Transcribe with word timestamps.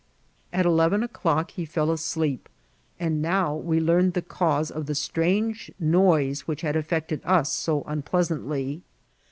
At 0.51 0.65
eleven 0.65 1.03
o'clock 1.03 1.51
he 1.51 1.63
fell 1.63 1.91
asleep, 1.91 2.49
and 2.99 3.21
now 3.21 3.55
we 3.55 3.79
learned 3.79 4.13
the 4.15 4.23
cause 4.23 4.71
of 4.71 4.87
the 4.87 4.95
strange 4.95 5.69
noise 5.79 6.47
which 6.47 6.61
had 6.61 6.75
affected 6.75 7.21
us 7.23 7.51
so 7.51 7.83
unpleasantly. 7.85 8.81